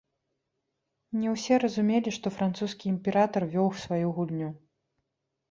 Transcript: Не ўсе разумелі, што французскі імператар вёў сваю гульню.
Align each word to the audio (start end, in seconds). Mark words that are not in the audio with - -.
Не 1.23 1.27
ўсе 1.33 1.59
разумелі, 1.63 2.13
што 2.17 2.27
французскі 2.39 2.85
імператар 2.93 3.47
вёў 3.53 3.69
сваю 3.83 4.07
гульню. 4.19 4.51